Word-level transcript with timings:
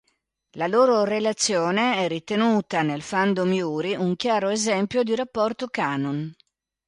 La 0.53 0.65
loro 0.65 1.03
relazione 1.03 1.97
è 1.97 2.07
ritenuta, 2.07 2.81
nel 2.81 3.03
fandom 3.03 3.53
yuri, 3.53 3.93
un 3.93 4.15
chiaro 4.15 4.49
esempio 4.49 5.03
di 5.03 5.13
rapporto 5.15 5.67
canon. 5.67 6.33